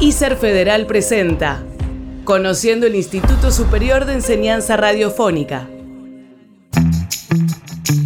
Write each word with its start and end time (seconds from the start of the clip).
ICER 0.00 0.36
Federal 0.36 0.86
presenta 0.86 1.62
Conociendo 2.24 2.86
el 2.86 2.96
Instituto 2.96 3.52
Superior 3.52 4.06
de 4.06 4.14
Enseñanza 4.14 4.76
Radiofónica. 4.76 5.68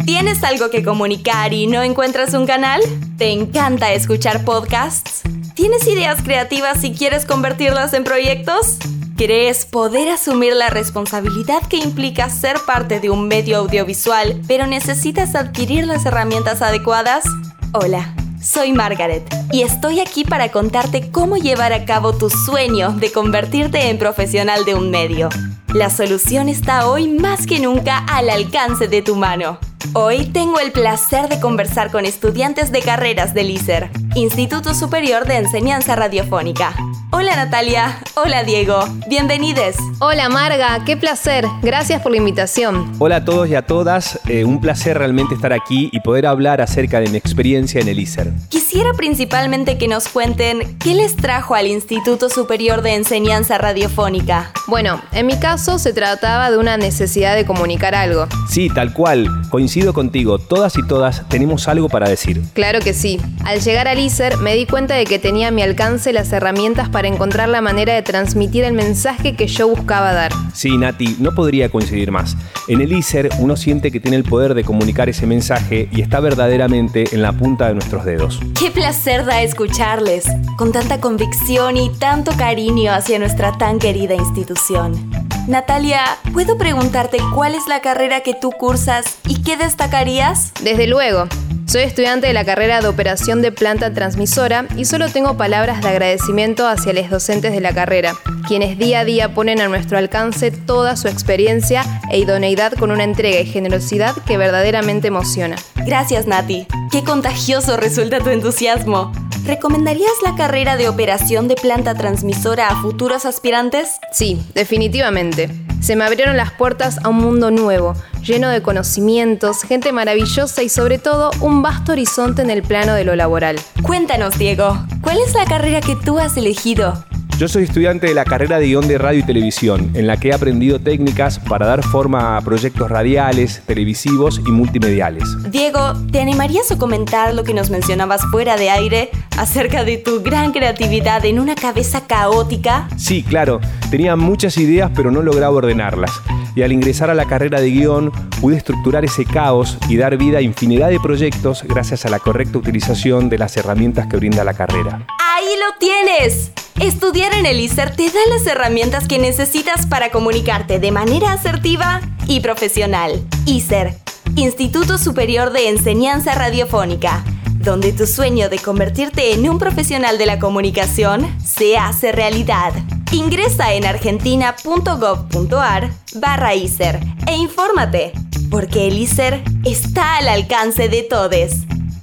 ¿Tienes 0.05 0.43
algo 0.43 0.69
que 0.69 0.83
comunicar 0.83 1.53
y 1.53 1.67
no 1.67 1.81
encuentras 1.81 2.33
un 2.33 2.45
canal? 2.45 2.81
¿Te 3.17 3.31
encanta 3.31 3.93
escuchar 3.93 4.45
podcasts? 4.45 5.21
¿Tienes 5.55 5.87
ideas 5.87 6.21
creativas 6.21 6.83
y 6.83 6.93
quieres 6.93 7.25
convertirlas 7.25 7.93
en 7.93 8.03
proyectos? 8.03 8.77
¿Crees 9.17 9.65
poder 9.65 10.09
asumir 10.09 10.53
la 10.53 10.69
responsabilidad 10.69 11.65
que 11.67 11.77
implica 11.77 12.29
ser 12.29 12.57
parte 12.67 12.99
de 12.99 13.09
un 13.09 13.27
medio 13.27 13.57
audiovisual, 13.57 14.41
pero 14.47 14.67
necesitas 14.67 15.35
adquirir 15.35 15.87
las 15.87 16.05
herramientas 16.05 16.61
adecuadas? 16.61 17.23
Hola. 17.71 18.13
Soy 18.45 18.73
Margaret 18.73 19.27
y 19.51 19.63
estoy 19.63 19.99
aquí 19.99 20.23
para 20.23 20.51
contarte 20.51 21.09
cómo 21.09 21.35
llevar 21.35 21.73
a 21.73 21.83
cabo 21.83 22.13
tu 22.13 22.29
sueño 22.29 22.91
de 22.91 23.11
convertirte 23.11 23.89
en 23.89 23.97
profesional 23.97 24.65
de 24.65 24.75
un 24.75 24.91
medio. 24.91 25.29
La 25.73 25.89
solución 25.89 26.47
está 26.47 26.87
hoy 26.87 27.07
más 27.07 27.47
que 27.47 27.59
nunca 27.59 27.97
al 28.07 28.29
alcance 28.29 28.87
de 28.87 29.01
tu 29.01 29.15
mano. 29.15 29.57
Hoy 29.93 30.27
tengo 30.27 30.59
el 30.59 30.71
placer 30.71 31.27
de 31.27 31.39
conversar 31.39 31.91
con 31.91 32.05
estudiantes 32.05 32.71
de 32.71 32.81
carreras 32.81 33.33
del 33.33 33.49
ISER, 33.49 33.89
Instituto 34.13 34.75
Superior 34.75 35.25
de 35.25 35.37
Enseñanza 35.37 35.95
Radiofónica. 35.95 36.75
Hola 37.11 37.35
Natalia, 37.35 37.99
hola 38.15 38.43
Diego, 38.43 38.79
bienvenidos. 39.07 39.75
Hola 39.99 40.27
Marga, 40.27 40.83
qué 40.85 40.97
placer, 40.97 41.45
gracias 41.61 42.01
por 42.01 42.11
la 42.11 42.17
invitación. 42.17 42.91
Hola 42.99 43.17
a 43.17 43.25
todos 43.25 43.47
y 43.47 43.55
a 43.55 43.61
todas, 43.61 44.19
eh, 44.27 44.43
un 44.43 44.59
placer 44.59 44.97
realmente 44.97 45.35
estar 45.35 45.53
aquí 45.53 45.89
y 45.93 46.01
poder 46.01 46.25
hablar 46.25 46.61
acerca 46.61 46.99
de 46.99 47.09
mi 47.09 47.17
experiencia 47.17 47.79
en 47.79 47.87
el 47.87 47.99
ISER. 47.99 48.33
Quisiera 48.49 48.91
principalmente 48.93 49.77
que 49.77 49.87
nos 49.87 50.07
cuenten 50.09 50.77
qué 50.79 50.93
les 50.93 51.15
trajo 51.15 51.55
al 51.55 51.67
Instituto 51.67 52.29
Superior 52.29 52.81
de 52.81 52.95
Enseñanza 52.95 53.57
Radiofónica. 53.57 54.51
Bueno, 54.67 55.01
en 55.13 55.27
mi 55.27 55.37
caso 55.37 55.79
se 55.79 55.93
trataba 55.93 56.51
de 56.51 56.57
una 56.57 56.75
necesidad 56.75 57.35
de 57.35 57.45
comunicar 57.45 57.95
algo. 57.95 58.27
Sí, 58.49 58.69
tal 58.69 58.93
cual, 58.93 59.29
coincido 59.49 59.93
contigo, 59.93 60.39
todas 60.39 60.77
y 60.77 60.85
todas 60.85 61.27
tenemos 61.29 61.67
algo 61.67 61.87
para 61.87 62.09
decir. 62.09 62.41
Claro 62.53 62.79
que 62.79 62.93
sí. 62.93 63.19
Al 63.45 63.61
llegar 63.61 63.87
al 63.87 63.99
ISER 63.99 64.37
me 64.37 64.55
di 64.55 64.65
cuenta 64.65 64.95
de 64.95 65.05
que 65.05 65.19
tenía 65.19 65.49
a 65.49 65.51
mi 65.51 65.61
alcance 65.61 66.11
las 66.11 66.33
herramientas 66.33 66.89
para 66.89 67.07
encontrar 67.07 67.47
la 67.47 67.61
manera 67.61 67.93
de 67.93 68.01
transmitir 68.01 68.63
el 68.63 68.73
mensaje 68.73 69.35
que 69.35 69.45
yo 69.45 69.67
buscaba 69.67 70.13
dar. 70.13 70.31
Sí, 70.53 70.75
Nati, 70.75 71.15
no 71.19 71.35
podría 71.35 71.69
coincidir 71.69 72.11
más. 72.11 72.35
En 72.67 72.81
el 72.81 72.91
ISER 72.91 73.29
uno 73.37 73.55
siente 73.55 73.91
que 73.91 73.99
tiene 73.99 74.17
el 74.17 74.23
poder 74.23 74.55
de 74.55 74.63
comunicar 74.63 75.09
ese 75.09 75.27
mensaje 75.27 75.87
y 75.91 76.01
está 76.01 76.19
verdaderamente 76.21 77.05
en 77.11 77.21
la 77.21 77.33
punta 77.33 77.67
de 77.67 77.75
nuestros 77.75 78.03
dedos. 78.03 78.39
Qué 78.59 78.71
placer 78.71 79.25
da 79.25 79.43
escucharles, 79.43 80.25
con 80.57 80.71
tanta 80.71 80.99
convicción 80.99 81.77
y 81.77 81.91
tanto 81.91 82.31
cariño 82.35 82.91
hacia 82.91 83.19
nuestra 83.19 83.55
tan 83.59 83.77
querida 83.77 84.15
institución. 84.15 85.11
Natalia, 85.47 86.01
¿puedo 86.33 86.57
preguntarte 86.57 87.19
cuál 87.35 87.53
es 87.53 87.67
la 87.67 87.81
carrera 87.81 88.21
que 88.21 88.33
tú 88.33 88.49
cursas 88.49 89.19
y 89.27 89.43
qué 89.43 89.55
destacarías? 89.55 90.51
Desde 90.63 90.87
luego. 90.87 91.27
Soy 91.67 91.81
estudiante 91.81 92.27
de 92.27 92.33
la 92.33 92.45
carrera 92.45 92.79
de 92.79 92.87
operación 92.87 93.41
de 93.41 93.51
planta 93.51 93.91
transmisora 93.91 94.67
y 94.77 94.85
solo 94.85 95.09
tengo 95.09 95.35
palabras 95.35 95.81
de 95.81 95.89
agradecimiento 95.89 96.67
hacia 96.67 96.93
los 96.93 97.09
docentes 97.09 97.53
de 97.53 97.59
la 97.59 97.73
carrera, 97.73 98.13
quienes 98.47 98.77
día 98.77 98.99
a 98.99 99.05
día 99.05 99.33
ponen 99.33 99.59
a 99.59 99.67
nuestro 99.67 99.97
alcance 99.97 100.51
toda 100.51 100.95
su 100.95 101.07
experiencia 101.07 101.83
e 102.11 102.19
idoneidad 102.19 102.73
con 102.73 102.91
una 102.91 103.03
entrega 103.03 103.39
y 103.39 103.45
generosidad 103.45 104.15
que 104.27 104.37
verdaderamente 104.37 105.07
emociona. 105.07 105.55
Gracias, 105.85 106.27
Nati. 106.27 106.67
Qué 106.91 107.03
contagioso 107.03 107.77
resulta 107.77 108.19
tu 108.19 108.29
entusiasmo. 108.29 109.11
¿Recomendarías 109.45 110.13
la 110.23 110.35
carrera 110.35 110.77
de 110.77 110.87
operación 110.87 111.47
de 111.47 111.55
planta 111.55 111.95
transmisora 111.95 112.67
a 112.67 112.81
futuros 112.81 113.25
aspirantes? 113.25 113.89
Sí, 114.11 114.39
definitivamente. 114.53 115.64
Se 115.81 115.95
me 115.95 116.03
abrieron 116.03 116.37
las 116.37 116.51
puertas 116.51 116.99
a 117.03 117.09
un 117.09 117.17
mundo 117.17 117.51
nuevo, 117.51 117.93
lleno 118.21 118.49
de 118.49 118.61
conocimientos, 118.61 119.61
gente 119.63 119.91
maravillosa 119.91 120.63
y 120.63 120.69
sobre 120.69 120.97
todo 120.97 121.31
un 121.41 121.61
vasto 121.61 121.91
horizonte 121.91 122.41
en 122.41 122.49
el 122.49 122.63
plano 122.63 122.93
de 122.93 123.03
lo 123.03 123.15
laboral. 123.15 123.57
Cuéntanos, 123.83 124.37
Diego, 124.37 124.77
¿cuál 125.01 125.17
es 125.25 125.33
la 125.33 125.45
carrera 125.45 125.81
que 125.81 125.95
tú 125.95 126.17
has 126.19 126.37
elegido? 126.37 127.05
Yo 127.37 127.49
soy 127.49 127.63
estudiante 127.65 128.07
de 128.07 128.13
la 128.13 128.23
carrera 128.23 128.59
de 128.59 128.67
guion 128.67 128.87
de 128.87 128.97
radio 128.97 129.19
y 129.19 129.23
televisión, 129.23 129.91
en 129.93 130.07
la 130.07 130.15
que 130.15 130.29
he 130.29 130.33
aprendido 130.33 130.79
técnicas 130.79 131.37
para 131.37 131.65
dar 131.65 131.83
forma 131.83 132.37
a 132.37 132.41
proyectos 132.41 132.89
radiales, 132.89 133.61
televisivos 133.65 134.39
y 134.47 134.51
multimediales. 134.51 135.25
Diego, 135.51 135.81
¿te 136.13 136.21
animarías 136.21 136.71
a 136.71 136.77
comentar 136.77 137.33
lo 137.33 137.43
que 137.43 137.53
nos 137.53 137.71
mencionabas 137.71 138.21
fuera 138.31 138.55
de 138.55 138.69
aire 138.69 139.09
acerca 139.37 139.83
de 139.83 139.97
tu 139.97 140.23
gran 140.23 140.53
creatividad 140.53 141.25
en 141.25 141.41
una 141.41 141.55
cabeza 141.55 142.07
caótica? 142.07 142.87
Sí, 142.95 143.21
claro. 143.21 143.59
Tenía 143.91 144.15
muchas 144.15 144.57
ideas, 144.57 144.89
pero 144.95 145.11
no 145.11 145.21
lograba 145.21 145.57
ordenarlas. 145.57 146.11
Y 146.55 146.61
al 146.61 146.71
ingresar 146.71 147.09
a 147.09 147.15
la 147.15 147.25
carrera 147.25 147.59
de 147.59 147.69
guion, 147.69 148.13
pude 148.39 148.55
estructurar 148.55 149.03
ese 149.03 149.25
caos 149.25 149.77
y 149.89 149.97
dar 149.97 150.15
vida 150.15 150.37
a 150.37 150.41
infinidad 150.41 150.89
de 150.89 151.01
proyectos 151.01 151.63
gracias 151.63 152.05
a 152.05 152.09
la 152.09 152.19
correcta 152.19 152.59
utilización 152.59 153.27
de 153.27 153.39
las 153.39 153.57
herramientas 153.57 154.07
que 154.07 154.15
brinda 154.15 154.45
la 154.45 154.53
carrera. 154.53 155.05
¡Ahí 155.19 155.49
lo 155.59 155.77
tienes! 155.79 156.53
Estudiar 156.79 157.33
en 157.33 157.45
el 157.45 157.59
ISER 157.61 157.95
te 157.95 158.09
da 158.09 158.19
las 158.29 158.45
herramientas 158.45 159.07
que 159.07 159.17
necesitas 159.17 159.85
para 159.85 160.11
comunicarte 160.11 160.77
de 160.77 160.91
manera 160.91 161.31
asertiva 161.31 162.01
y 162.27 162.41
profesional. 162.41 163.25
ISER, 163.45 163.95
Instituto 164.35 164.97
Superior 164.97 165.53
de 165.53 165.69
Enseñanza 165.69 166.35
Radiofónica, 166.35 167.23
donde 167.53 167.93
tu 167.93 168.05
sueño 168.05 168.49
de 168.49 168.59
convertirte 168.59 169.31
en 169.33 169.49
un 169.49 169.57
profesional 169.57 170.17
de 170.17 170.25
la 170.25 170.37
comunicación 170.37 171.25
se 171.41 171.77
hace 171.77 172.11
realidad. 172.11 172.73
Ingresa 173.13 173.73
en 173.73 173.85
argentina.gov.ar 173.85 175.89
barra 176.15 176.55
ISER 176.55 176.99
e 177.25 177.37
infórmate, 177.37 178.11
porque 178.51 178.87
el 178.87 178.97
ISER 178.97 179.41
está 179.63 180.17
al 180.17 180.27
alcance 180.27 180.89
de 180.89 181.03
todos. 181.03 181.53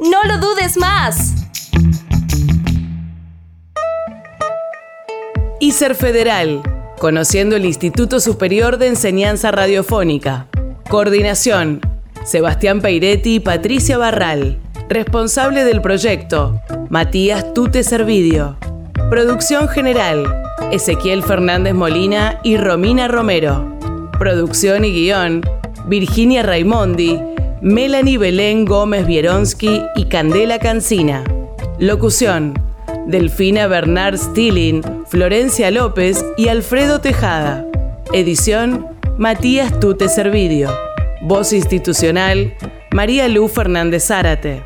¡No 0.00 0.24
lo 0.24 0.38
dudes 0.38 0.78
más! 0.78 1.31
ISER 5.62 5.94
Federal, 5.94 6.60
conociendo 6.98 7.54
el 7.54 7.64
Instituto 7.64 8.18
Superior 8.18 8.78
de 8.78 8.88
Enseñanza 8.88 9.52
Radiofónica. 9.52 10.48
Coordinación, 10.90 11.80
Sebastián 12.24 12.80
Peiretti 12.80 13.36
y 13.36 13.40
Patricia 13.40 13.96
Barral. 13.96 14.58
Responsable 14.88 15.64
del 15.64 15.80
proyecto, 15.80 16.60
Matías 16.90 17.54
Tute 17.54 17.84
Servidio. 17.84 18.56
Producción 19.08 19.68
general, 19.68 20.24
Ezequiel 20.72 21.22
Fernández 21.22 21.74
Molina 21.74 22.40
y 22.42 22.56
Romina 22.56 23.06
Romero. 23.06 23.78
Producción 24.18 24.84
y 24.84 24.90
guion, 24.90 25.42
Virginia 25.86 26.42
Raimondi, 26.42 27.20
Melanie 27.60 28.18
Belén 28.18 28.64
Gómez 28.64 29.06
Bieronsky 29.06 29.80
y 29.94 30.06
Candela 30.06 30.58
Cancina. 30.58 31.22
Locución, 31.78 32.52
Delfina 33.06 33.68
Bernard 33.68 34.18
Stilling, 34.18 34.82
Florencia 35.12 35.70
López 35.70 36.24
y 36.38 36.48
Alfredo 36.48 37.02
Tejada. 37.02 37.66
Edición, 38.14 38.86
Matías 39.18 39.78
Tute 39.78 40.08
Servidio. 40.08 40.74
Voz 41.20 41.52
institucional, 41.52 42.54
María 42.92 43.28
Lu 43.28 43.46
Fernández 43.48 44.06
Zárate. 44.06 44.62